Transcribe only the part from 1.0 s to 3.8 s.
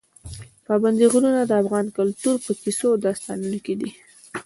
غرونه د افغان کلتور په کیسو او داستانونو کې